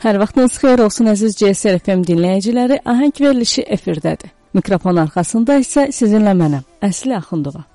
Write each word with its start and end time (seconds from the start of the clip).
Hər 0.00 0.16
vaxtınız 0.16 0.54
xeyir 0.56 0.80
olsun 0.80 1.10
əziz 1.12 1.34
CSR 1.36 1.76
FM 1.82 2.06
dinləyiciləri. 2.08 2.78
Ahəng 2.88 3.12
verilişi 3.20 3.66
efirdədir. 3.76 4.32
Mikrofon 4.56 4.96
arxasında 5.02 5.58
isə 5.60 5.90
sizinlə 5.92 6.32
mənəm, 6.38 6.64
Əsli 6.88 7.12
Axundova. 7.18 7.69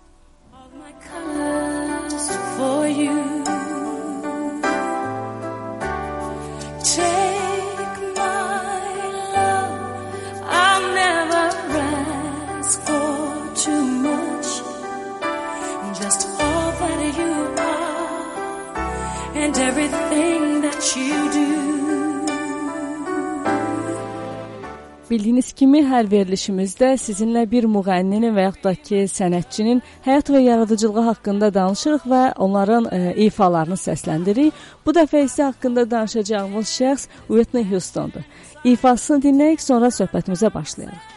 Bildiyiniz 25.16 25.54
kimi 25.56 25.80
hər 25.88 26.10
verilişimizdə 26.12 26.90
sizinlə 27.00 27.46
bir 27.48 27.70
müğənninin 27.72 28.34
və 28.36 28.50
yaxud 28.50 28.66
da 28.66 28.74
ki, 28.90 28.98
sənətçinin 29.08 29.80
həyat 30.04 30.32
və 30.36 30.42
yaradıcılığı 30.44 31.06
haqqında 31.06 31.54
danışırıq 31.56 32.10
və 32.12 32.22
onların 32.48 32.90
ə, 32.90 33.00
e, 33.14 33.16
ifalarını 33.30 33.80
səsləndiririk. 33.80 34.52
Bu 34.84 34.92
dəfə 35.00 35.24
isə 35.24 35.54
haqqında 35.54 35.88
danışacağımız 35.96 36.78
şəxs 36.82 37.10
Whitney 37.32 37.70
Houstondur. 37.72 38.28
İfasını 38.76 39.24
dinləyək, 39.30 39.70
sonra 39.72 39.96
söhbətimizə 40.04 40.52
başlayaq. 40.52 41.15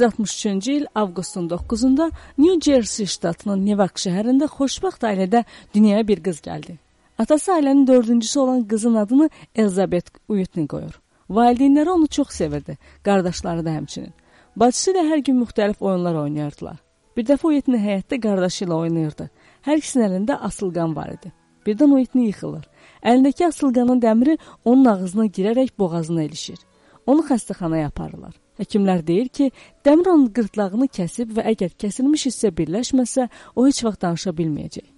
(1963-cü 0.00 0.72
il 0.72 0.86
avqustun 0.94 1.48
9-da 1.48 2.10
New 2.38 2.60
Jersey 2.60 3.06
ştatının 3.06 3.66
Nevark 3.66 3.98
şəhərində 4.00 4.48
xoşbəxt 4.48 5.04
ailədə 5.04 5.44
dünyaya 5.74 6.06
bir 6.08 6.22
qız 6.22 6.40
gəldi. 6.40 6.78
Atası 7.18 7.52
ailənin 7.52 7.86
dördüncüsü 7.86 8.38
olan 8.40 8.68
qızın 8.68 8.94
adını 8.94 9.30
Elizabeth 9.54 10.10
Whitney 10.26 10.66
qoyur. 10.66 11.00
Valideynləri 11.30 11.90
onu 11.90 12.06
çox 12.06 12.28
sevirdi, 12.30 12.78
qardaşları 13.04 13.64
da 13.64 13.70
həmçinin. 13.70 14.12
Bacısı 14.56 14.90
ilə 14.90 15.04
hər 15.10 15.20
gün 15.26 15.42
müxtəlif 15.42 15.80
oyunlar 15.80 16.14
oynayırdılar. 16.14 16.78
Bir 17.16 17.26
dəfə 17.28 17.52
Whitney 17.52 17.80
həyətdə 17.84 18.20
qardaşı 18.20 18.64
ilə 18.64 18.74
oynayırdı. 18.74 19.28
Hər 19.66 19.82
ikisinin 19.82 20.08
əlində 20.08 20.38
asılqan 20.48 20.96
var 20.96 21.12
idi. 21.12 21.32
Birdən 21.66 21.92
Whitney 21.98 22.30
yıxılır. 22.32 22.64
Əlindəki 23.04 23.46
asılqanın 23.46 24.00
dəmiri 24.00 24.38
onun 24.64 24.84
ağzına 24.94 25.26
girərək 25.26 25.76
boğazına 25.78 26.22
ilişir. 26.22 26.58
Onu 27.06 27.26
xəstəxanaya 27.28 27.86
aparırlar. 27.92 28.34
Həkimlər 28.60 29.00
deyir 29.06 29.28
ki, 29.32 29.48
dəmir 29.86 30.10
onun 30.12 30.26
qırtlağını 30.36 30.90
kəsib 30.92 31.32
və 31.38 31.46
əgər 31.54 31.72
kəsilmiş 31.80 32.26
hissə 32.28 32.50
birləşməsə, 32.58 33.28
o 33.56 33.64
heç 33.64 33.80
vaxt 33.86 34.02
danışa 34.04 34.34
bilməyəcək. 34.36 34.88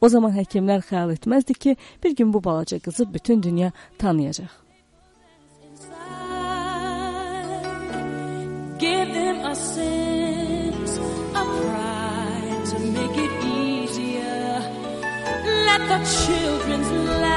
O 0.00 0.08
zaman 0.08 0.32
həkimlər 0.32 0.80
xəyal 0.88 1.12
etməzdi 1.18 1.56
ki, 1.64 1.76
bir 2.02 2.16
gün 2.16 2.32
bu 2.32 2.40
balaca 2.44 2.78
qızı 2.78 3.04
bütün 3.14 3.42
dünya 3.42 3.72
tanıyacaq. 3.98 4.48
Give 8.80 9.12
them 9.12 9.44
a 9.44 9.54
sense 9.54 10.98
of 11.40 11.46
pride 11.60 12.64
to 12.70 12.78
make 12.96 13.16
it 13.26 13.32
easier 13.44 14.62
let 15.66 15.80
the 15.92 16.00
children's 16.24 16.90
laughter 17.20 17.29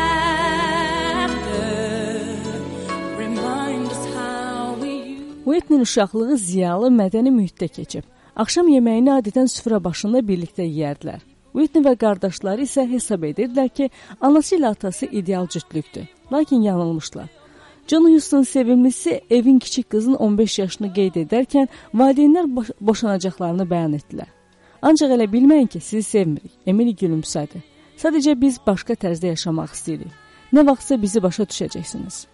Whitney 5.53 5.83
uşaqlığı 5.85 6.37
ziyalı 6.37 6.87
mədəni 6.89 7.29
mühitdə 7.29 7.67
keçib. 7.69 8.05
Axşam 8.41 8.71
yeməyini 8.73 9.11
adətən 9.13 9.45
süfrə 9.51 9.77
başında 9.85 10.23
birlikdə 10.25 10.65
yeyərdilər. 10.65 11.19
Whitney 11.53 11.83
və 11.85 11.93
qardaşları 12.01 12.65
isə 12.65 12.87
hesab 12.89 13.27
edirdilər 13.29 13.69
ki, 13.69 13.89
anası 14.21 14.55
ilə 14.57 14.71
atası 14.73 15.05
ideal 15.05 15.45
cütlükdür. 15.47 16.07
Lakin 16.31 16.65
yanılmışlar. 16.65 17.29
John 17.87 18.09
Huston 18.15 18.43
sevimlisi 18.43 19.21
evin 19.29 19.59
kiçik 19.59 19.89
qızın 19.89 20.13
15 20.13 20.59
yaşını 20.59 20.93
qeyd 20.97 21.21
edərkən 21.27 21.69
valideynlər 21.93 22.49
boş 22.55 22.73
boşanacaqlarını 22.81 23.69
bəyan 23.69 23.97
etdilər. 24.01 24.33
Ancaq 24.81 25.13
elə 25.19 25.29
bilməyin 25.37 25.69
ki, 25.69 25.79
sizi 25.79 26.03
sevmirik. 26.03 26.51
Emily 26.65 26.97
gülümsədi. 26.97 27.61
Sadəcə 28.01 28.39
biz 28.41 28.57
başqa 28.67 28.97
tərzdə 28.97 29.35
yaşamaq 29.35 29.77
istəyirik. 29.77 30.21
Nə 30.53 30.65
vaxtsa 30.65 31.01
bizi 31.01 31.21
başa 31.21 31.45
düşəcəksiniz. 31.45 32.25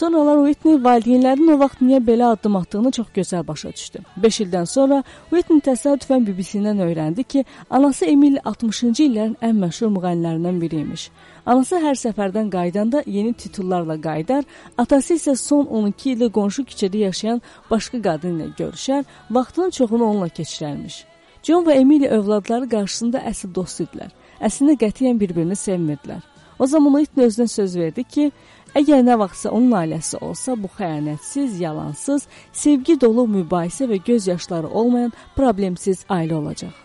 Sonralar 0.00 0.38
Whitney 0.46 0.78
valideynlərinin 0.80 1.50
o 1.52 1.54
vaxt 1.60 1.82
niyə 1.84 1.98
belə 2.00 2.30
addım 2.32 2.54
atdığını 2.56 2.90
çox 2.96 3.08
gözəl 3.16 3.42
başa 3.48 3.72
düşdü. 3.76 4.00
5 4.22 4.38
ildən 4.44 4.68
sonra 4.74 5.02
Whitney 5.28 5.60
təsadüfən 5.66 6.24
BBC-dən 6.24 6.80
öyrəndi 6.86 7.24
ki, 7.24 7.42
anası 7.70 8.06
Emil 8.08 8.38
60-cı 8.52 9.02
illərin 9.10 9.34
ən 9.44 9.60
məşhur 9.60 9.92
müğənnilərindən 9.96 10.62
biri 10.62 10.80
imiş. 10.86 11.04
Anası 11.44 11.82
hər 11.84 12.00
səfərdən 12.04 12.48
qaydanda 12.54 13.02
yeni 13.06 13.34
titullarla 13.42 13.98
qaydar, 14.00 14.48
atası 14.78 15.18
isə 15.20 15.36
son 15.36 15.68
12 15.68 16.14
ildə 16.14 16.30
qonşu 16.32 16.64
küçədə 16.72 17.04
yaşayan 17.04 17.44
başqa 17.68 18.00
qadın 18.08 18.40
ilə 18.40 18.48
görüşər, 18.62 19.04
vaxtının 19.30 19.76
çoxunu 19.82 20.08
onunla 20.08 20.32
keçirərmiş. 20.40 21.02
John 21.44 21.68
və 21.68 21.76
Emily 21.84 22.08
övladları 22.08 22.72
qarşısında 22.72 23.20
əsl 23.34 23.52
dost 23.54 23.84
idilər. 23.84 24.08
Əslində 24.40 24.80
qətiyyən 24.80 25.20
bir-birini 25.20 25.60
sevmirdilər. 25.60 26.24
O 26.60 26.66
zaman 26.66 26.92
Whitney 26.92 27.24
özünə 27.24 27.48
söz 27.48 27.76
verdi 27.76 28.02
ki, 28.04 28.32
Əgər 28.78 29.00
nə 29.02 29.16
vaxtsa 29.18 29.50
onun 29.50 29.72
ailəsi 29.80 30.20
olsa, 30.22 30.54
bu 30.54 30.70
xəyanətsiz, 30.76 31.58
yalansız, 31.58 32.28
sevgi 32.54 32.94
dolu 33.02 33.26
mübahisə 33.26 33.88
və 33.90 33.98
göz 34.06 34.28
yaşları 34.30 34.70
olmayan 34.70 35.16
problemsiz 35.34 36.04
ailə 36.06 36.38
olacaq. 36.38 36.76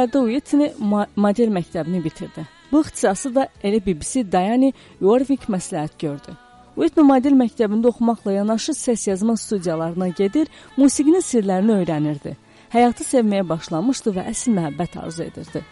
İllərdə 0.00 0.20
Whitney 0.24 0.70
model 1.16 1.50
məktəbini 1.52 2.00
bitirdi. 2.04 2.46
Bu 2.72 2.80
ixtisası 2.80 3.34
da 3.34 3.48
elə 3.62 3.80
BBC 3.84 4.22
Diane 4.32 4.72
Warwick 5.00 5.48
məsləhət 5.52 5.98
gördü. 6.00 6.36
Whitney 6.76 7.04
model 7.04 7.36
məktəbində 7.36 7.90
oxumaqla 7.90 8.32
yanaşı 8.38 8.72
səs 8.72 9.08
yazma 9.10 9.36
studiyalarına 9.36 10.08
gedir, 10.16 10.48
musiqinin 10.76 11.20
sirlərini 11.20 11.76
öyrənirdi. 11.82 12.36
Həyatı 12.72 13.04
sevməyə 13.04 13.44
başlamışdı 13.48 14.14
və 14.16 14.24
əsl 14.30 14.56
məhəbbət 14.56 14.96
arzu 15.02 15.26
edirdi. 15.26 15.64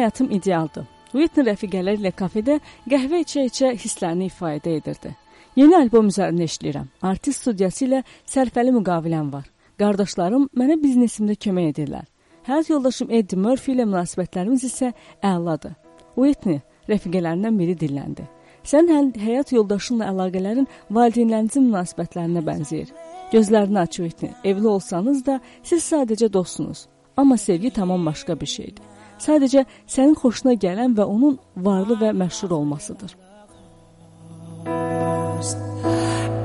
Həyatım 0.00 0.30
idealdır. 0.36 0.86
Whitney 1.12 1.46
rəfiqələrlə 1.50 2.12
kafedə 2.16 2.60
qəhvə 2.90 3.24
içə-içə 3.24 3.74
hisslərini 3.74 4.28
ifadə 4.30 4.76
edirdi. 4.78 5.14
Yeni 5.58 5.76
albom 5.76 6.08
üzərində 6.12 6.46
işləyirəm. 6.46 6.86
Artist 7.02 7.42
studiyası 7.42 7.86
ilə 7.86 8.02
sərfəli 8.30 8.72
müqaviləm 8.76 9.32
var. 9.32 9.48
Qardaşlarım 9.80 10.48
mənə 10.56 10.76
biznesimdə 10.82 11.34
kömək 11.44 11.72
edirlər. 11.72 12.06
Həyat 12.46 12.70
yoldaşım 12.70 13.10
Eddie 13.18 13.38
Murphy 13.38 13.74
ilə 13.74 13.86
münasibətlərimiz 13.88 14.66
isə 14.68 14.92
əladır. 15.26 15.74
Whitney 16.14 16.60
rəfiqələrindən 16.88 17.58
biri 17.58 17.74
dilləndi. 17.80 18.26
Sən 18.70 18.90
hə 18.92 19.02
həyat 19.18 19.52
yoldaşınla 19.56 20.08
əlaqələrin 20.12 20.68
valideynlərinizin 20.94 21.66
münasibətlərinə 21.68 22.44
bənzəyir. 22.46 22.94
Gözlərini 23.32 23.82
aç 23.82 24.00
Whitney. 24.02 24.32
Evli 24.44 24.68
olsanız 24.68 25.24
da 25.26 25.40
siz 25.62 25.84
sadəcə 25.90 26.30
dostsunuz. 26.32 26.86
Amma 27.16 27.36
sevgi 27.36 27.70
tamam 27.70 28.06
başqa 28.06 28.40
bir 28.40 28.46
şeydir. 28.46 28.84
Sadəcə 29.24 29.64
sənin 29.86 30.16
xoşuna 30.20 30.54
gələn 30.64 30.96
və 30.98 31.04
onun 31.04 31.38
varlı 31.56 31.98
və 32.00 32.12
məşhur 32.22 32.50
olmasıdır. 32.60 33.16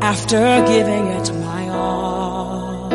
After 0.01 0.65
giving 0.67 1.08
it 1.17 1.34
my 1.34 1.67
all 1.70 2.89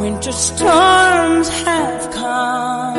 Winter 0.00 0.32
storms 0.32 1.48
have 1.62 2.12
come 2.12 2.98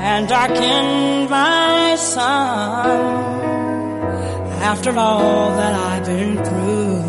And 0.00 0.28
darkened 0.28 1.28
my 1.28 1.96
sun 1.96 3.00
After 4.72 4.90
all 4.96 5.50
that 5.58 5.74
I've 5.74 6.06
been 6.06 6.36
through 6.46 7.02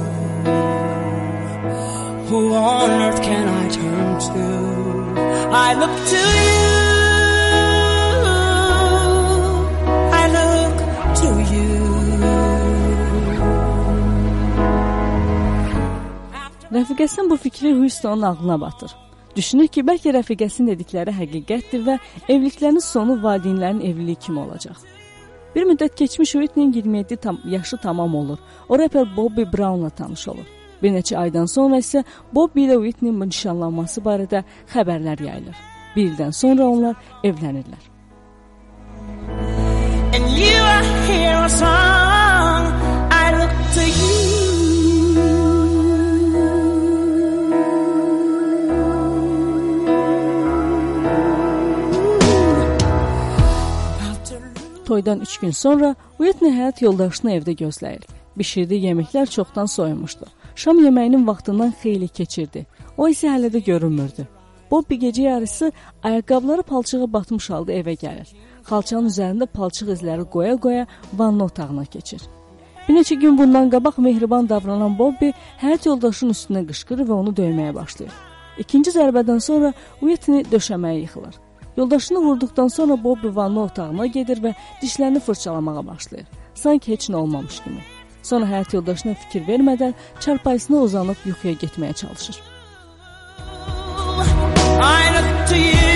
Who 2.27 2.53
on 2.53 2.89
earth 3.01 3.21
can 3.23 3.47
I 3.47 3.69
turn 3.69 4.19
to? 4.19 4.66
I 5.49 5.73
look 5.79 5.95
to 6.11 6.21
you. 6.43 6.57
I 10.11 10.23
look 10.35 10.77
to 11.19 11.29
you. 11.53 11.67
Rəfiqəsinin 16.71 17.29
bu 17.29 17.37
fikri 17.37 17.73
Houstonun 17.73 18.21
ağlına 18.21 18.61
batır. 18.61 18.91
Düşünür 19.35 19.67
ki, 19.67 19.81
bəlkə 19.87 20.11
rəfiqəsinin 20.17 20.73
dedikləri 20.73 21.15
həqiqətdir 21.15 21.85
və 21.87 21.95
evliliklərinin 22.27 22.83
sonu 22.83 23.15
valideynlərin 23.23 23.81
evliliyi 23.87 24.15
kimi 24.27 24.39
olacaq. 24.39 24.75
Bir 25.55 25.63
müddət 25.63 25.95
keçmiş 25.95 26.31
Whitney 26.31 26.67
27 26.75 27.17
tam, 27.17 27.39
yaşı 27.45 27.77
tamam 27.77 28.15
olur. 28.15 28.37
O 28.69 28.75
rəpər 28.75 29.15
Bobby 29.15 29.47
Brownla 29.53 29.89
tanış 29.89 30.27
olur. 30.27 30.56
Bir 30.81 30.93
neçə 30.93 31.17
aydan 31.17 31.45
sonra 31.49 31.81
isə 31.83 32.03
Bobby 32.33 32.67
ilə 32.67 32.77
Whitney 32.83 33.11
nişanlanması 33.11 34.01
barədə 34.05 34.43
xəbərlər 34.73 35.23
yayılır. 35.25 35.57
Bir 35.95 36.11
ildən 36.11 36.31
sonra 36.31 36.67
onlar 36.67 36.95
evlənirlər. 37.23 37.83
And 40.13 40.29
you 40.37 40.57
are 40.75 40.83
here 41.07 41.45
a 41.45 41.49
song 41.49 42.63
I 43.11 43.25
look 43.39 43.53
to 43.75 43.83
you 44.01 44.27
Toydan 54.87 55.19
üç 55.19 55.37
gün 55.37 55.51
sonra 55.51 55.95
Whitney 56.17 56.53
həyat 56.55 56.81
yoldaşını 56.81 57.31
evdə 57.35 57.57
gözləyir. 57.59 58.05
Bişirdiyi 58.39 58.85
yeməklər 58.85 59.27
çoxdan 59.29 59.65
soyumuşdu. 59.65 60.25
Şam 60.57 60.79
yeməyinin 60.81 61.27
vaxtından 61.27 61.71
xeyli 61.81 62.07
keçirdi. 62.07 62.65
O 62.97 63.05
isə 63.13 63.29
hələ 63.29 63.51
də 63.53 63.59
görünmürdü. 63.65 64.23
Bobby 64.71 64.95
gecə 65.03 65.21
yarısı 65.21 65.71
ayaqqabıları 66.03 66.63
palçığa 66.63 67.07
batmış 67.13 67.49
halda 67.49 67.73
evə 67.73 67.93
gəlir. 68.03 68.31
Xalçanın 68.69 69.11
üzərində 69.11 69.45
palçıq 69.57 69.91
izləri 69.95 70.25
qoya-qoya 70.35 70.87
vanna 71.13 71.45
otağına 71.45 71.85
keçir. 71.85 72.21
Bir 72.87 72.97
neçə 72.97 73.19
gün 73.21 73.37
bundan 73.37 73.69
qabaq 73.69 73.99
mehriban 74.01 74.49
davranan 74.49 74.97
Bobby 74.99 75.29
həyat 75.61 75.85
yoldaşının 75.89 76.33
üstünə 76.37 76.63
qışqırır 76.71 77.05
və 77.11 77.13
onu 77.21 77.35
döyməyə 77.41 77.75
başlayır. 77.75 78.15
İkinci 78.65 78.95
zərbədən 78.97 79.43
sonra 79.49 79.73
Whitney 79.99 80.47
döşəməyə 80.53 81.03
yıxılır. 81.03 81.35
Yoldaşını 81.77 82.23
vurduqdan 82.25 82.67
sonra 82.67 83.03
Bobby 83.03 83.29
vanna 83.35 83.67
otağına 83.69 84.05
gedir 84.17 84.41
və 84.41 84.55
dişlərini 84.81 85.19
fırçalamağa 85.19 85.85
başlayır. 85.87 86.27
Sanki 86.55 86.91
heç 86.91 87.09
nə 87.09 87.15
olmamış 87.15 87.61
kimi. 87.63 87.96
Sonra 88.23 88.45
həyat 88.45 88.73
yoldaşına 88.73 89.13
fikir 89.13 89.47
vermədən 89.47 89.93
çarpayısına 90.19 90.77
uzanıb 90.77 91.25
yuxuya 91.25 91.53
getməyə 91.53 91.93
çalışır. 91.93 92.41
I 94.79 95.13
look 95.13 95.49
to 95.49 95.55
you. 95.55 95.87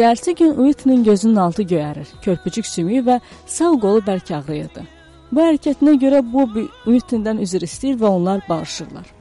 Səhərsi 0.00 0.32
gün 0.34 0.54
Whitney-nin 0.56 1.02
gözünün 1.04 1.36
altı 1.36 1.62
göyərir, 1.68 2.08
körpücük 2.24 2.64
sümüyü 2.66 3.02
və 3.04 3.18
sağ 3.44 3.74
qolu 3.82 4.00
bərk 4.06 4.32
ağrıyırdı. 4.32 4.86
Bu 5.30 5.42
hərəkətinə 5.46 5.94
görə 6.02 6.24
Bobby 6.26 6.66
Whitney-dən 6.88 7.42
üzr 7.44 7.62
istəyir 7.62 8.00
və 8.00 8.08
onlar 8.18 8.42
barışırlar. 8.48 9.19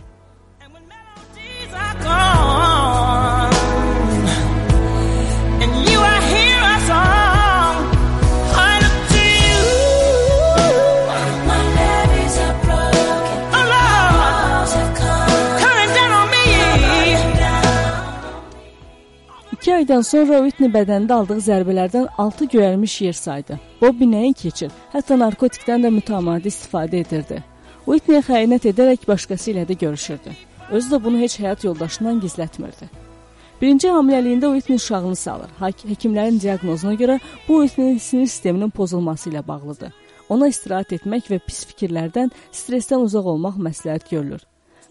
Aydan 19.79 20.01
sonra 20.03 20.41
Whitney 20.43 20.67
bədənində 20.73 21.15
aldığı 21.21 21.37
zərbələrdən 21.45 22.07
altı 22.19 22.45
göyərmiş 22.51 22.95
yer 23.05 23.15
saydı. 23.15 23.55
Bobby 23.81 24.09
nəyin 24.11 24.33
keçir, 24.35 24.71
hətta 24.91 25.15
narkotikdən 25.19 25.85
də 25.85 25.91
mütəmadi 25.95 26.51
istifadə 26.51 26.99
edirdi. 26.99 27.37
Whitney 27.85 28.19
xəyanət 28.27 28.67
edərək 28.73 29.07
başqası 29.07 29.53
ilə 29.53 29.63
də 29.69 29.77
görüşürdü. 29.79 30.35
Özü 30.75 30.91
də 30.93 30.99
bunu 31.03 31.21
heç 31.23 31.39
həyat 31.39 31.63
yoldaşından 31.63 32.19
gizlətmirdi. 32.25 32.89
Birinci 33.61 33.87
hamiləliyində 33.95 34.51
Whitney 34.53 34.81
uşağını 34.81 35.15
salır. 35.15 35.55
Həkimlərin 35.61 36.41
diaqnozuna 36.43 36.99
görə 36.99 37.19
bu 37.47 37.61
Whitney 37.63 37.99
sinir 37.99 38.27
sisteminin 38.27 38.69
pozulması 38.69 39.29
ilə 39.31 39.47
bağlıdır. 39.47 39.93
Ona 40.29 40.51
istirahət 40.51 40.97
etmək 40.99 41.31
və 41.31 41.39
pis 41.47 41.63
fikirlərdən, 41.71 42.33
stressdən 42.51 43.07
uzaq 43.07 43.31
olmaq 43.33 43.55
məsləhət 43.69 44.11
görülür. 44.11 44.43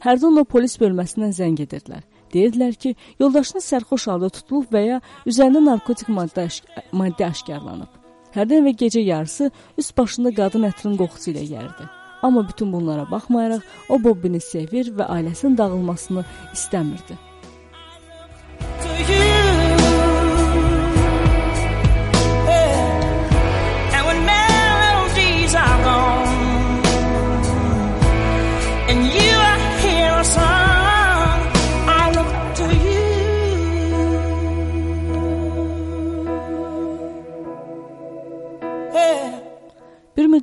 Hərdən 0.05 0.41
o 0.41 0.45
polis 0.45 0.81
bölməsindən 0.81 1.37
zəng 1.37 1.61
edirdilər. 1.61 2.03
Deyirdilər 2.33 2.75
ki, 2.83 2.95
yoldaşınız 3.21 3.69
sərxoş 3.73 4.09
halda 4.11 4.29
tutulub 4.33 4.73
və 4.73 4.83
ya 4.85 4.99
üzərində 5.29 5.63
narkotik 5.65 6.11
maddə, 6.13 6.49
aşk 6.49 6.69
maddə 6.93 7.31
aşkarlanıb. 7.31 7.95
Hərdən 8.35 8.67
və 8.69 8.75
gecə 8.83 9.01
yarısı 9.01 9.51
üst 9.81 9.97
başında 9.97 10.35
qadın 10.37 10.69
ətrinin 10.69 10.99
qoxusu 11.01 11.33
ilə 11.33 11.47
yerdi. 11.55 11.89
Amma 12.23 12.43
bütün 12.49 12.73
bunlara 12.73 13.07
baxmayaraq 13.11 13.63
o 13.89 14.03
Bobbini 14.05 14.41
sevir 14.41 14.93
və 14.99 15.07
ailəsinin 15.17 15.57
dağılmasını 15.59 16.25
istəmirdi. 16.53 17.19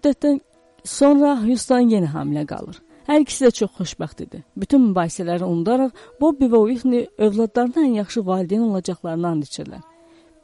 Müddətdən 0.06 0.42
sonra 0.86 1.32
Houston 1.42 1.90
yenə 1.90 2.12
hamilə 2.14 2.46
qalır. 2.46 2.78
Hər 3.08 3.24
ikisi 3.24 3.46
də 3.46 3.52
çox 3.60 3.72
xoşbəxt 3.80 4.22
idi. 4.26 4.44
Bütün 4.58 4.82
mübahisələri 4.90 5.46
unudaraq 5.46 5.92
Bobby 6.22 6.46
və 6.46 6.62
Whitney 6.70 7.08
övladlarına 7.18 7.82
ən 7.88 7.96
yaxşı 8.02 8.26
valideyn 8.26 8.62
olacaqlarını 8.62 9.28
and 9.28 9.44
içirlər. 9.44 9.82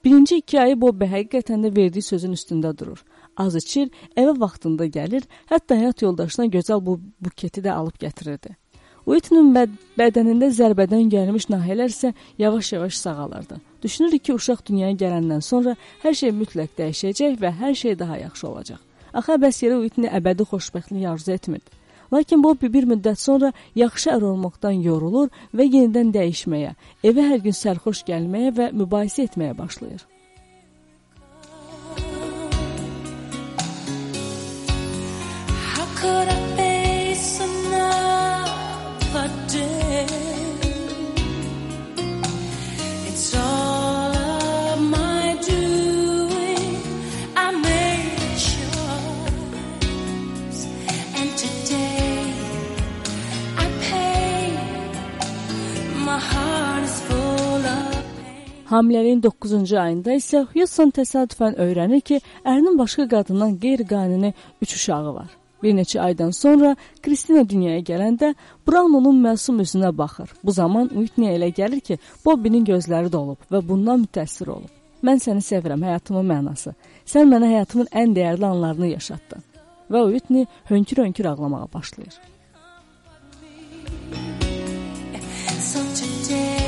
Birinci 0.04 0.38
iki 0.42 0.60
ayı 0.62 0.82
Bobby 0.82 1.06
həqiqətən 1.06 1.66
də 1.66 1.76
verdiyi 1.76 2.02
sözün 2.02 2.34
üstündə 2.34 2.74
durur. 2.78 3.04
Az 3.38 3.56
içir, 3.56 3.90
evə 4.18 4.34
vaxtında 4.40 4.86
gəlir, 4.86 5.26
hətta 5.50 5.78
həyat 5.78 6.02
yoldaşına 6.02 6.46
gözəl 6.58 6.86
bu 6.86 7.00
buketi 7.22 7.62
də 7.62 7.72
alıb 7.72 7.98
gətirirdi. 8.02 8.56
Whitney 9.06 9.50
bəd 9.58 9.74
bədənində 9.98 10.50
zərbədən 10.58 11.10
gəlmiş 11.10 11.50
nahiyələr 11.54 11.90
isə 11.90 12.14
yavaş-yavaş 12.38 12.98
sağalırdı. 12.98 13.58
Düşünürük 13.82 14.24
ki, 14.26 14.34
uşaq 14.34 14.66
dünyaya 14.70 14.94
gələndən 14.94 15.42
sonra 15.42 15.76
hər 16.04 16.14
şey 16.14 16.34
mütləq 16.38 16.78
dəyişəcək 16.78 17.42
və 17.42 17.58
hər 17.62 17.76
şey 17.76 18.00
daha 18.00 18.18
yaxşı 18.18 18.48
olacaq. 18.48 18.91
Axı 19.14 19.36
əbəs 19.38 19.62
yerə 19.64 19.80
Whitney 19.84 20.12
əbədi 20.20 20.48
xoşbəxtlik 20.52 21.08
arzu 21.12 21.34
etmirdi. 21.36 21.72
Lakin 22.12 22.44
Bobby 22.44 22.68
bir 22.72 22.88
müddət 22.90 23.20
sonra 23.20 23.54
yaxşı 23.76 24.12
ər 24.18 24.24
olmaqdan 24.28 24.84
yorulur 24.84 25.30
və 25.56 25.68
yenidən 25.68 26.12
dəyişməyə, 26.16 26.74
evə 27.08 27.28
hər 27.32 27.44
gün 27.46 27.56
sərxoş 27.56 28.04
gəlməyə 28.08 28.56
və 28.58 28.72
mübahisə 28.76 29.30
etməyə 29.30 29.58
başlayır. 29.58 30.08
Could 36.02 36.30
I 36.30 36.41
Hamiləliyin 58.72 59.20
9-cu 59.20 59.76
ayında 59.80 60.14
isə 60.16 60.46
Hudson 60.54 60.94
təsadüfən 60.96 61.58
öyrənir 61.60 62.02
ki, 62.08 62.22
ərinin 62.48 62.78
başqa 62.80 63.04
qadından 63.12 63.58
qeyri-qanuni 63.60 64.32
3 64.64 64.76
uşağı 64.78 65.14
var. 65.16 65.30
Bir 65.64 65.76
neçə 65.76 66.00
aydan 66.00 66.32
sonra 66.32 66.76
Kristina 67.04 67.44
dünyaya 67.50 67.82
gələndə 67.90 68.30
Brown 68.68 68.96
onun 69.02 69.20
məsum 69.26 69.60
üzünə 69.60 69.92
baxır. 69.98 70.32
Bu 70.44 70.56
zaman 70.56 70.88
Whitney 70.88 71.36
elə 71.36 71.52
gəlir 71.60 71.84
ki, 71.90 72.00
Bobbinin 72.26 72.64
gözləri 72.72 73.12
dolub 73.12 73.44
və 73.52 73.60
bundan 73.68 74.06
mütəəssir 74.06 74.48
olub. 74.56 74.72
Mən 75.04 75.20
səni 75.20 75.44
sevirəm, 75.44 75.84
həyatımın 75.90 76.32
mənası. 76.32 76.72
Sən 77.06 77.28
mənə 77.28 77.52
həyatımın 77.52 77.92
ən 77.92 78.16
dəyərli 78.16 78.48
anlarını 78.54 78.94
yaşatdın. 78.94 79.44
Və 79.92 80.08
Whitney 80.14 80.48
hönkür-hönkür 80.72 81.26
ağlamağa 81.26 81.68
başlayır. 81.74 82.22
So 85.62 85.80
today 85.94 86.56
that 86.56 86.61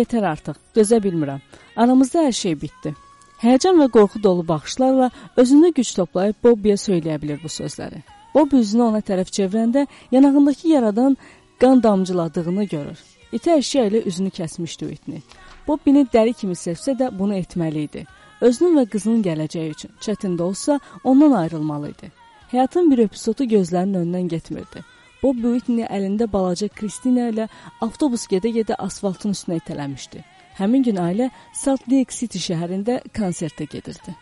yetər 0.00 0.26
artıq. 0.32 0.56
Dözə 0.76 1.00
bilmirəm. 1.04 1.40
Aramızda 1.76 2.26
hər 2.28 2.36
şey 2.42 2.54
bitdi. 2.62 2.94
Həyəcan 3.42 3.78
və 3.82 3.88
qorxu 3.94 4.22
dolu 4.22 4.44
baxışlarla 4.46 5.10
özündə 5.38 5.70
güc 5.74 5.92
toplayıb 5.96 6.40
Bobbiyə 6.44 6.78
söyləyə 6.84 7.20
bilir 7.22 7.38
bu 7.42 7.50
sözləri. 7.52 8.02
Bobbi 8.34 8.62
üzünü 8.64 8.82
ona 8.88 9.00
tərəf 9.10 9.30
çevirəndə 9.36 9.86
yanağındakı 10.10 10.68
yaradan 10.68 11.16
qan 11.60 11.82
damcıladığını 11.82 12.64
görür. 12.64 12.98
İti 13.32 13.50
əşya 13.50 13.86
ilə 13.90 14.02
üzünü 14.10 14.30
kəsmişdi 14.40 14.88
Whitney. 14.90 15.22
Bobbini 15.68 16.06
dəri 16.12 16.34
kimi 16.34 16.54
sevsə 16.56 16.96
də 16.98 17.10
bunu 17.18 17.36
etməli 17.38 17.86
idi. 17.88 18.04
Özünün 18.40 18.78
və 18.80 18.84
qızının 18.92 19.22
gələcəyi 19.22 19.74
üçün 19.74 19.90
çətin 20.00 20.36
də 20.38 20.42
olsa 20.42 20.80
ondan 21.04 21.32
ayrılmalı 21.42 21.90
idi. 21.90 22.12
Həyatın 22.52 22.90
bir 22.90 22.98
epizodu 23.06 23.44
gözlərinin 23.44 24.02
önündən 24.02 24.28
getmirdi. 24.34 24.84
Bob 25.22 25.42
Whitney 25.42 25.86
əlində 25.90 26.28
balaca 26.30 26.68
Kristina 26.70 27.28
ilə 27.32 27.48
avtobus 27.82 28.28
gedə-gedə 28.30 28.78
asfaltın 28.78 29.34
üstünə 29.34 29.58
itələmişdi. 29.62 30.22
Həmin 30.58 30.86
gün 30.86 31.02
ailə 31.02 31.30
Salt 31.54 31.86
Lake 31.90 32.14
City 32.14 32.42
şəhərində 32.42 33.00
konsertə 33.18 33.66
gedirdi. 33.70 34.14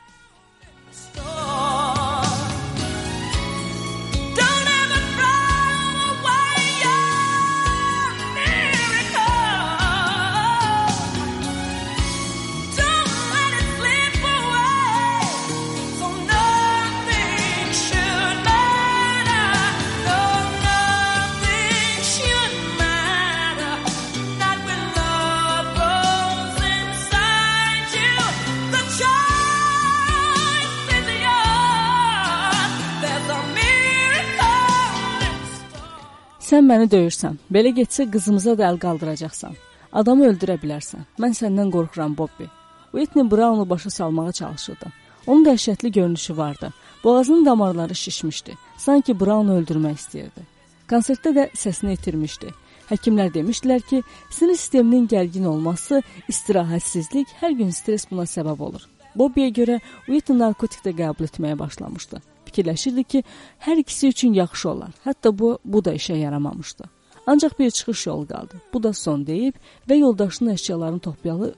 Sən 36.46 36.62
məni 36.62 36.86
döyürsən. 36.86 37.40
Belə 37.50 37.72
getsə 37.74 38.04
qızımıza 38.06 38.52
da 38.58 38.68
əl 38.68 38.76
qaldıracaqsan. 38.78 39.56
Adamı 39.98 40.28
öldürə 40.28 40.54
bilərsən. 40.62 41.02
Mən 41.18 41.32
səndən 41.34 41.72
qorxuram, 41.74 42.12
Bobbi. 42.18 42.46
Whitney 42.92 43.26
Brown'u 43.30 43.64
başa 43.70 43.90
salmağa 43.90 44.32
çalışırdı. 44.32 44.92
Onun 45.26 45.44
dəhşətli 45.44 45.90
görünüşü 45.92 46.36
vardı. 46.36 46.72
Boğazının 47.04 47.46
damarları 47.46 47.94
şişmişdi. 47.94 48.54
Sanki 48.76 49.20
Brown'u 49.20 49.56
öldürmək 49.58 49.98
istəyirdi. 50.02 50.44
Konsertdə 50.92 51.34
də 51.38 51.48
səsini 51.62 51.98
itirmişdi. 51.98 52.54
Həkimlər 52.92 53.34
demişdilər 53.34 53.82
ki, 53.90 54.02
sinir 54.30 54.54
sisteminin 54.54 55.10
gərgin 55.10 55.50
olması, 55.50 56.02
istirahətsizlik, 56.30 57.34
hər 57.42 57.58
gün 57.58 57.74
stres 57.74 58.06
buna 58.10 58.22
səbəb 58.36 58.62
olur. 58.68 58.86
Bobbiyə 59.18 59.50
görə 59.50 59.82
Whitney 60.06 60.38
narkotik 60.38 60.86
də 60.86 60.94
qəbul 61.02 61.26
etməyə 61.26 61.58
başlamışdı 61.58 62.22
fikirləşirdi 62.56 63.04
ki, 63.04 63.22
hər 63.60 63.82
ikisi 63.84 64.08
üçün 64.08 64.32
yaxşı 64.32 64.70
olar. 64.70 64.92
Hətta 65.04 65.32
bu 65.38 65.58
bu 65.64 65.84
da 65.84 65.94
işə 65.94 66.16
yaramamışdı. 66.16 66.84
Ancaq 67.26 67.58
bir 67.58 67.70
çıxış 67.70 68.06
yolu 68.06 68.26
qaldı. 68.26 68.60
Bu 68.72 68.82
da 68.82 68.92
son 68.92 69.26
deyib 69.26 69.54
və 69.88 69.98
yoldaşının 69.98 70.54
əşyalarını 70.54 71.00
toplayalı, 71.00 71.54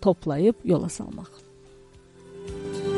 toplayıb 0.00 0.54
yola 0.64 0.88
salmaq. 0.88 1.30
Böyük 2.48 2.93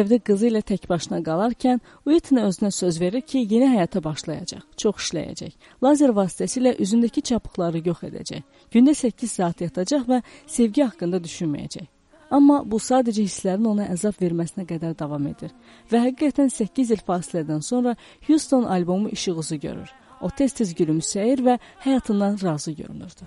evdə 0.00 0.18
qızı 0.24 0.48
ilə 0.50 0.62
tək 0.66 0.86
başına 0.90 1.20
qalarkən 1.26 1.82
Whitney 2.06 2.46
özünə 2.48 2.70
söz 2.74 3.00
verir 3.00 3.20
ki, 3.20 3.44
yeni 3.50 3.68
həyata 3.74 4.02
başlayacaq, 4.04 4.64
çox 4.76 5.04
işləyəcək. 5.04 5.52
Lazer 5.84 6.14
vasitəsilə 6.16 6.74
üzündəki 6.82 7.22
çapıqları 7.30 7.82
yox 7.86 8.02
edəcək. 8.08 8.42
Gündə 8.74 8.94
8 8.94 9.36
saat 9.38 9.62
yatacaq 9.66 10.08
və 10.08 10.22
sevgi 10.46 10.84
haqqında 10.86 11.22
düşünməyəcək. 11.24 11.86
Amma 12.30 12.60
bu 12.70 12.76
sadəcə 12.82 13.24
hisslərin 13.24 13.70
ona 13.70 13.86
əzab 13.94 14.18
verməsinə 14.20 14.66
qədər 14.68 14.98
davam 14.98 15.26
edir. 15.30 15.54
Və 15.90 16.02
həqiqətən 16.08 16.52
8 16.52 16.92
il 16.96 17.02
fasilədən 17.06 17.64
sonra 17.64 17.96
Houston 18.28 18.64
albomu 18.64 19.08
üzü 19.12 19.56
görür. 19.56 19.88
O 20.20 20.28
tez-tez 20.28 20.74
gülümsəyir 20.74 21.44
və 21.46 21.58
həyatından 21.84 22.38
razı 22.42 22.72
görünürdü. 22.72 23.24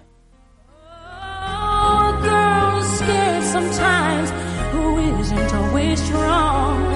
Oh, 1.43 2.21
girl, 2.23 2.81
scared 2.83 3.43
sometimes 3.43 4.50
who 4.71 4.97
isn't 5.19 5.53
always 5.53 6.01
strong. 6.01 6.90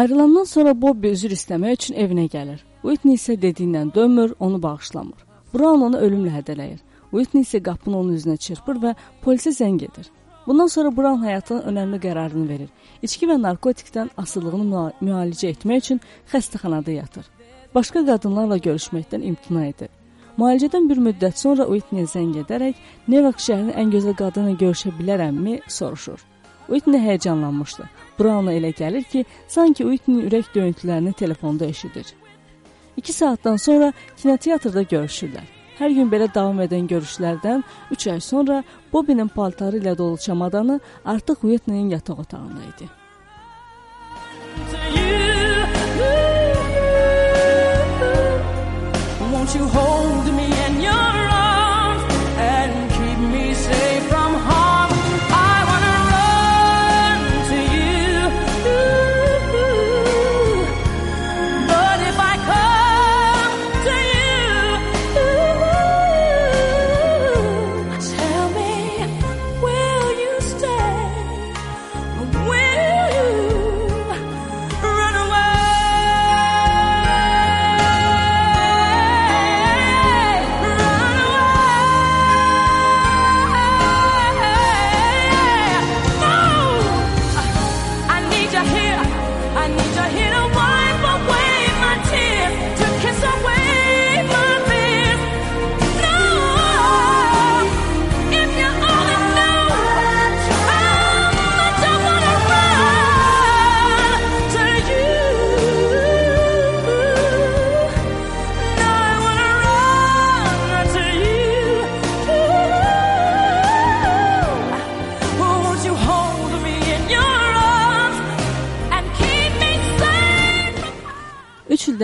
Ayrılandan 0.00 0.44
sonra 0.48 0.72
Bobby 0.82 1.10
üzr 1.12 1.34
istəmək 1.34 1.74
üçün 1.76 1.96
evinə 2.00 2.22
gəlir. 2.32 2.60
Whitney 2.80 3.18
isə 3.18 3.34
dediyindən 3.40 3.90
dönmür, 3.94 4.30
onu 4.40 4.62
bağışlamır. 4.62 5.26
Brown 5.52 5.82
onu 5.88 5.98
ölümlə 6.00 6.30
hədələyir. 6.38 6.78
Whitney 7.10 7.44
isə 7.44 7.60
qapını 7.66 7.98
onun 7.98 8.14
üzünə 8.16 8.38
çırpır 8.40 8.80
və 8.84 8.94
polisə 9.24 9.52
zəng 9.58 9.82
edir. 9.84 10.06
Bundan 10.46 10.72
sonra 10.72 10.94
Brown 10.96 11.20
həyatının 11.26 11.68
önəmli 11.72 12.00
qərarını 12.06 12.48
verir. 12.48 12.70
İçki 13.02 13.28
və 13.28 13.36
narkotikdən 13.42 14.08
asılılığını 14.16 14.70
müa- 14.70 14.94
müalicə 15.02 15.52
etmək 15.52 15.84
üçün 15.84 16.00
xəstəxanada 16.32 16.96
yatır. 16.96 17.28
Başqa 17.74 18.06
qadınlarla 18.06 18.56
görüşməkdən 18.56 19.28
imtina 19.34 19.66
edir. 19.66 19.92
Müalicədən 20.38 20.88
bir 20.88 21.04
müddət 21.10 21.36
sonra 21.44 21.68
Whitney 21.68 22.08
zəng 22.08 22.40
edərək 22.46 22.74
Nevark 23.08 23.44
şəhərinin 23.50 23.76
ən 23.76 23.92
gözəl 23.92 24.16
qadını 24.16 24.56
görüşə 24.64 24.96
bilərəmmi 24.96 25.60
soruşur. 25.68 26.24
Whitney 26.72 27.00
həyəcanlanmışdı. 27.04 27.84
Brown'a 28.20 28.52
elə 28.52 28.74
gəlir 28.76 29.04
ki, 29.08 29.24
sanki 29.48 29.84
Whitney 29.88 30.26
ürək 30.28 30.52
döyüntülərini 30.54 31.12
telefonda 31.12 31.64
eşidir. 31.64 32.06
2 32.96 33.12
saatdan 33.12 33.56
sonra 33.56 33.92
kinoteatrda 34.16 34.82
görüşürlər. 34.82 35.46
Hər 35.80 35.94
gün 35.96 36.10
belə 36.12 36.26
davam 36.34 36.60
edən 36.60 36.84
görüşlərdən 36.90 37.62
3 37.96 38.06
ay 38.12 38.20
sonra 38.20 38.62
Bobinin 38.92 39.28
paltarı 39.32 39.80
ilə 39.80 39.96
dolu 39.98 40.18
çamadanı 40.18 40.80
artıq 41.04 41.40
Whitney'in 41.40 41.88
yataq 41.88 42.20
otağında 42.20 42.60
idi. 42.74 42.90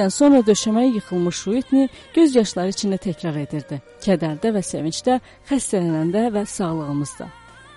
Whitney-dən 0.07 0.11
sonra 0.11 0.40
döşəməyə 0.47 0.95
yıxılmış 0.95 1.38
Whitney 1.45 1.88
göz 2.14 2.37
yaşları 2.37 2.71
içində 2.71 2.99
təkrar 2.99 3.37
edirdi. 3.40 3.81
Kədərdə 4.05 4.53
və 4.55 4.62
sevincdə, 4.62 5.21
xəstələnəndə 5.49 6.31
və 6.31 6.45
sağlığımızda. 6.47 7.27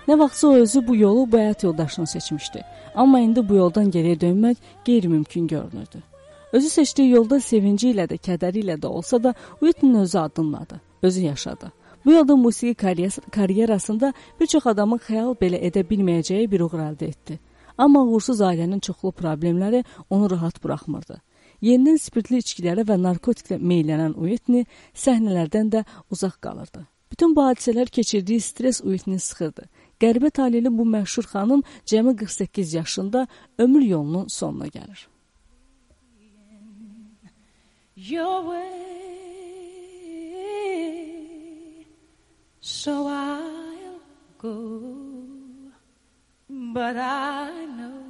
Nə 0.06 0.18
vaxtsa 0.18 0.48
o 0.48 0.54
özü 0.62 0.86
bu 0.86 0.96
yolu 0.96 1.26
bu 1.32 1.38
həyat 1.38 1.64
yoldaşını 1.64 2.06
seçmişdi. 2.06 2.62
Amma 2.94 3.20
indi 3.20 3.42
bu 3.48 3.54
yoldan 3.54 3.90
geriyə 3.90 4.20
dönmək 4.20 4.56
qeyri-mümkün 4.84 5.46
görünürdü. 5.46 6.02
Özü 6.52 6.70
seçdiyi 6.70 7.10
yolda 7.10 7.40
sevinci 7.40 7.90
ilə 7.90 8.06
də, 8.06 8.18
kədəri 8.18 8.62
ilə 8.62 8.78
də 8.78 8.86
olsa 8.86 9.22
da 9.22 9.34
Whitney 9.60 10.02
özü 10.02 10.18
addımladı, 10.18 10.80
özü 11.02 11.20
yaşadı. 11.20 11.72
Bu 12.04 12.12
yolda 12.12 12.36
musiqi 12.36 12.74
karyerasında 13.30 14.12
bir 14.40 14.46
çox 14.46 14.66
adamın 14.66 14.98
xəyal 14.98 15.34
belə 15.34 15.58
edə 15.58 15.82
bilməyəcəyi 15.82 16.50
bir 16.50 16.60
uğur 16.60 16.78
əldə 16.78 17.10
etdi. 17.10 17.38
Amma 17.78 18.04
uğursuz 18.04 18.40
ailənin 18.40 18.80
çoxlu 18.80 19.10
problemləri 19.10 19.84
onu 20.10 20.30
rahat 20.30 20.64
buraxmırdı. 20.64 21.20
Yenidən 21.62 22.00
spirtli 22.00 22.40
içkilərə 22.40 22.86
və 22.88 22.96
narkotiklə 23.00 23.60
meylənən 23.60 24.16
Whitney 24.16 24.66
səhnələrdən 25.04 25.70
də 25.74 25.84
uzaq 26.10 26.40
qalırdı. 26.40 26.86
Bütün 27.10 27.36
bu 27.36 27.44
hadisələr 27.44 27.90
keçirdiyi 27.90 28.40
stres 28.40 28.80
Whitney 28.86 29.18
sıxırdı. 29.18 29.68
Qəribə 30.00 30.30
taleyli 30.30 30.72
bu 30.72 30.86
məşhur 30.88 31.26
xanım 31.32 31.62
cəmi 31.86 32.16
48 32.16 32.74
yaşında 32.74 33.26
ömür 33.58 33.82
yolunun 33.82 34.26
sonuna 34.28 34.66
gəlir. 34.66 35.08
your 38.00 38.42
way. 38.48 38.70
So 42.60 43.06
I'll 43.06 44.00
go, 44.38 44.86
but 46.48 46.96
I 46.96 47.66
know 47.76 48.09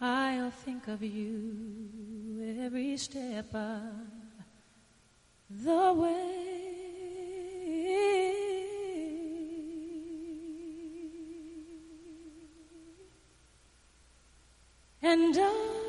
I'll 0.00 0.50
think 0.50 0.88
of 0.88 1.02
you 1.02 2.56
every 2.60 2.96
step 2.98 3.54
of 3.54 3.82
the 5.48 5.92
way. 5.94 6.46
And 15.02 15.36
I 15.38 15.85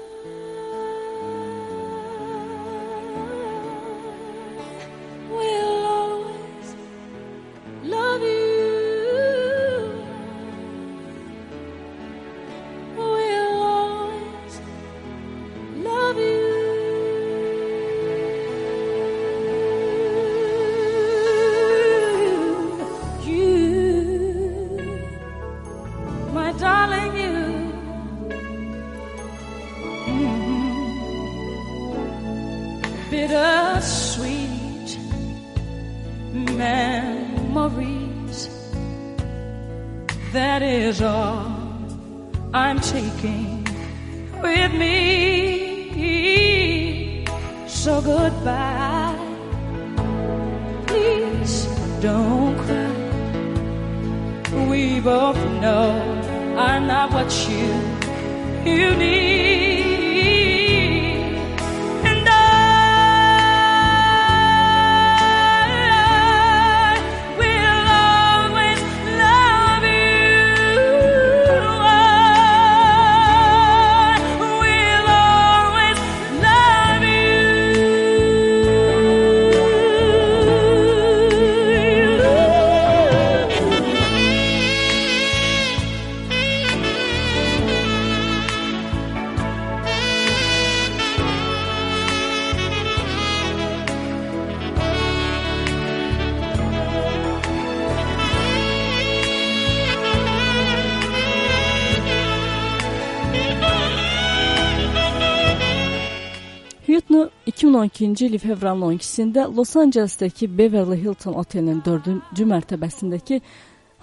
2012-ci 107.85 108.25
il 108.25 108.39
fevralın 108.41 108.97
12-sində 108.97 109.45
Los 109.55 109.75
Ancelesdəki 109.77 110.47
Beverly 110.57 110.97
Hilton 111.03 111.35
otelinin 111.37 111.81
4-cü 111.85 112.45
mərtəbəsindəki 112.49 113.41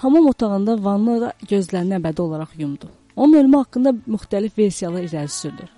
hamam 0.02 0.28
otağında 0.30 0.76
vannada 0.84 1.32
gözlərini 1.50 1.98
əbədi 1.98 2.20
olaraq 2.22 2.52
yumdu. 2.58 2.90
Onun 3.16 3.38
ölümü 3.40 3.56
haqqında 3.56 3.94
müxtəlif 4.06 4.58
versiyalar 4.58 5.06
irəli 5.08 5.28
sürülür. 5.28 5.70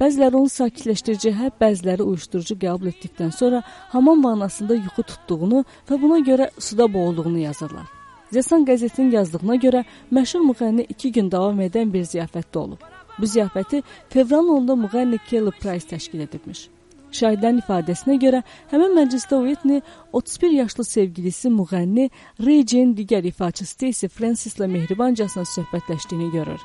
Bəziləri 0.00 0.40
onu 0.40 0.50
sakitləşdirici, 0.50 1.32
hə, 1.36 1.50
bəziləri 1.60 2.02
uyuşdurucu 2.02 2.56
qəbul 2.64 2.90
etdikdən 2.92 3.32
sonra 3.32 3.62
hamam 3.92 4.24
vannasında 4.24 4.78
yuxu 4.80 5.02
tutduğunu 5.10 5.64
və 5.90 6.00
buna 6.02 6.18
görə 6.28 6.50
suda 6.58 6.88
boğulduğunu 6.92 7.38
yazırlar. 7.38 7.86
Zesan 8.32 8.64
qəzetinin 8.64 9.12
yazdığına 9.14 9.56
görə 9.66 9.84
məşhur 10.12 10.42
müğənni 10.48 10.86
2 10.96 11.12
gün 11.12 11.30
davam 11.30 11.60
edən 11.60 11.92
bir 11.92 12.08
ziyafətdə 12.08 12.58
olub. 12.58 12.80
Bu 13.18 13.26
ziyafəti 13.26 13.82
fevralın 14.08 14.64
10-da 14.64 14.78
müğənni 14.86 15.18
Kelly 15.28 15.50
Price 15.60 15.86
təşkil 15.96 16.20
edibmiş. 16.26 16.68
Şahidlərin 17.14 17.60
ifadəsinə 17.62 18.16
görə 18.22 18.40
həmin 18.72 18.96
məclisdə 18.98 19.38
Whitney 19.44 19.82
31 20.12 20.56
yaşlı 20.58 20.84
sevgilisi 20.84 21.52
müğənni 21.54 22.08
Ray 22.46 22.64
Jane 22.66 22.96
digər 22.98 23.26
ifaçı 23.30 23.66
Stacy 23.66 24.08
Francis 24.10 24.58
ilə 24.58 24.68
mehribancasına 24.72 25.44
söhbətləşdiyini 25.52 26.32
görür. 26.32 26.64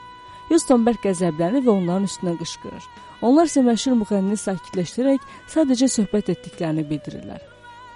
Houston 0.50 0.88
bərk 0.88 1.04
qəzəblənir 1.06 1.62
və 1.68 1.76
onların 1.76 2.10
üstünə 2.10 2.34
qışqırır. 2.42 2.90
Onlar 3.22 3.52
isə 3.52 3.62
məşhur 3.68 3.98
müğənnini 4.02 4.40
sakitləşdirərək 4.42 5.30
sadəcə 5.54 5.92
söhbət 6.00 6.34
etdiklərini 6.34 6.88
bildirirlər. 6.90 7.46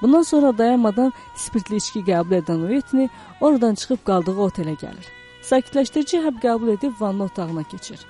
Bundan 0.01 0.25
sonra 0.27 0.51
dayanmadan 0.57 1.13
spirtli 1.39 1.81
içki 1.81 2.03
qəbul 2.09 2.41
edən 2.43 2.65
Whitney 2.69 3.09
oradan 3.41 3.79
çıxıb 3.79 4.05
qaldığı 4.09 4.39
otelə 4.47 4.77
gəlir. 4.85 5.05
Sakitləşdirici 5.41 6.21
həb 6.27 6.41
qəbul 6.43 6.75
edib 6.77 6.99
vanna 6.99 7.31
otağına 7.31 7.63
keçir. 7.63 8.03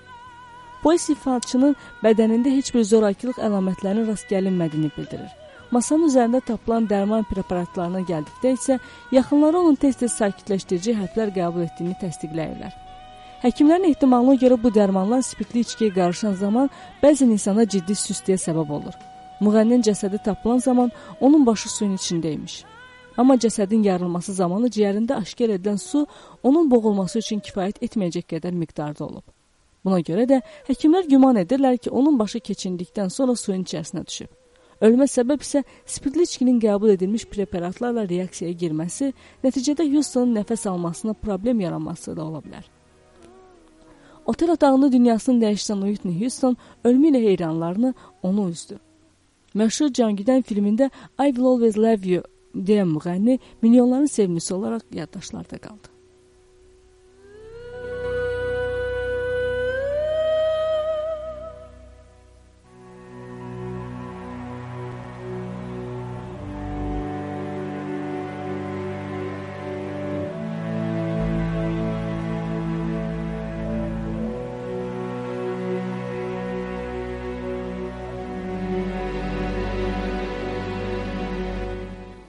Polis 0.84 1.06
ifaçının 1.10 1.78
bədənində 2.04 2.52
heç 2.52 2.74
bir 2.76 2.84
zorakılıq 2.84 3.38
əlamətlərinin 3.40 4.10
rast 4.10 4.28
gəlinmədiyini 4.28 4.90
bildirir. 4.98 5.30
Masanın 5.72 6.10
üzərində 6.10 6.42
tapılan 6.44 6.86
dərman 6.90 7.24
preparatlarına 7.30 8.02
gəldikdə 8.10 8.52
isə 8.58 8.76
yaxınları 9.16 9.62
onun 9.62 9.78
tez-tez 9.80 10.12
sakitləşdirici 10.20 10.94
həblər 10.98 11.32
qəbul 11.38 11.64
etdiyini 11.64 11.96
təsdiqləyirlər. 12.02 12.74
Həkimlərin 13.46 13.88
ehtimalına 13.90 14.36
görə 14.42 14.58
bu 14.64 14.70
dərmanlar 14.76 15.24
spirtli 15.24 15.64
içkiyə 15.64 15.94
qarışan 15.96 16.36
zaman 16.42 16.68
bəzən 17.02 17.32
insana 17.32 17.66
ciddi 17.76 17.96
süstliyə 17.96 18.38
səbəb 18.44 18.74
olur. 18.78 18.98
Müğənninin 19.44 19.86
cəsədi 19.88 20.20
tapılan 20.24 20.60
zaman 20.68 20.92
onun 21.20 21.46
başı 21.46 21.72
suyun 21.72 21.96
içində 21.96 22.32
imiş. 22.36 22.64
Amma 23.18 23.36
cəsədin 23.36 23.86
yarılması 23.88 24.36
zamanı 24.36 24.72
ciyərində 24.78 25.22
aşkar 25.24 25.56
edilən 25.56 25.80
su 25.80 26.06
onun 26.44 26.70
boğulması 26.72 27.24
üçün 27.24 27.40
kifayət 27.40 27.82
etməyəcək 27.88 28.28
qədər 28.36 28.60
miqdarda 28.64 29.06
olub. 29.06 29.26
Buna 29.86 30.00
görə 30.00 30.28
də 30.30 30.40
həkimlər 30.70 31.10
güman 31.10 31.42
edirlər 31.42 31.78
ki, 31.78 31.92
onun 31.92 32.20
başı 32.20 32.40
keçindikdən 32.40 33.12
sonra 33.12 33.36
suyun 33.36 33.66
içərisinə 33.68 34.06
düşüb. 34.08 34.32
Ölmə 34.84 35.08
səbəb 35.08 35.44
isə 35.44 35.64
spirtli 35.86 36.26
içkinin 36.28 36.60
qəbul 36.60 36.94
edilmiş 36.96 37.26
preparatlarla 37.32 38.08
reaksiyaya 38.10 38.56
girməsi, 38.60 39.12
nəticədə 39.44 39.86
Houstonun 39.92 40.36
nəfəs 40.40 40.66
almasına 40.70 41.14
problem 41.14 41.62
yaranması 41.64 42.16
da 42.18 42.26
ola 42.26 42.42
bilər. 42.44 42.66
Otel 44.26 44.52
otağında 44.52 44.92
dünyasını 44.92 45.44
dəyişən 45.44 45.86
Whitney 45.88 46.20
Houston 46.22 46.58
ölümü 46.84 47.12
ilə 47.12 47.24
heyranlarını 47.28 47.94
onu 48.24 48.50
üzdü. 48.50 48.80
Məşhur 49.56 49.92
Cangidən 49.94 50.44
filmində 50.48 50.90
I 51.20 51.32
Will 51.32 51.46
Always 51.46 51.78
Love 51.78 52.08
You 52.10 52.24
deyən 52.56 52.90
müğənni 52.96 53.40
milyonların 53.62 54.06
sevimlisi 54.06 54.54
olaraq 54.54 54.88
yaddaşlarda 54.92 55.58
qaldı. 55.58 55.93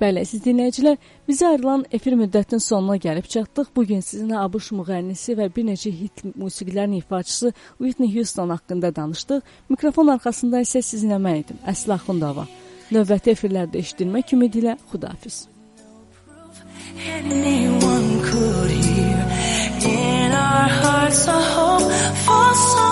Bəli, 0.05 0.21
siz 0.29 0.43
dinləyicilər, 0.45 0.99
bizə 1.25 1.47
ayrılan 1.55 1.87
efir 1.97 2.13
müddətinin 2.21 2.61
sonuna 2.61 2.99
gəlib 3.01 3.25
çatdıq. 3.35 3.71
Bu 3.77 3.87
gün 3.89 4.03
sizinlə 4.05 4.37
ABŞ 4.43 4.67
müğənnisi 4.77 5.37
və 5.39 5.47
bir 5.57 5.65
neçə 5.71 5.93
hit 6.01 6.21
musiqilərinin 6.43 7.01
ifaçısı 7.01 7.55
Whitney 7.79 8.13
Houston 8.17 8.53
haqqında 8.53 8.93
danışdıq. 8.99 9.41
Mikrofon 9.73 10.13
arxasında 10.17 10.61
isə 10.67 10.85
sizinlə 10.85 11.17
mən 11.25 11.41
idim. 11.47 11.65
Əsla 11.73 11.97
Xundava. 12.05 12.45
Növbəti 12.93 13.33
efirlərdə 13.33 13.81
eşidilmək 13.81 14.37
ümidi 14.37 14.61
ilə 14.67 14.77
xudafiz. 14.93 15.47
Anyone 17.17 18.21
could 18.29 18.71
hear 18.85 19.25
in 19.89 20.33
our 20.33 20.69
hearts 20.81 21.29
a 21.29 21.41
hope 21.55 21.93
for 22.27 22.55
some 22.55 22.84